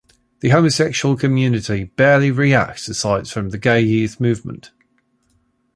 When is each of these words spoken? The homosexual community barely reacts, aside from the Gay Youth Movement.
The 0.39 0.49
homosexual 0.49 1.15
community 1.15 1.83
barely 1.83 2.31
reacts, 2.31 2.87
aside 2.89 3.27
from 3.27 3.49
the 3.49 3.59
Gay 3.59 3.81
Youth 3.81 4.19
Movement. 4.19 4.71